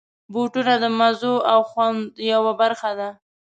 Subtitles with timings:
[0.33, 2.01] بوټونه د مزو او خوند
[2.31, 3.09] یوه برخه ده.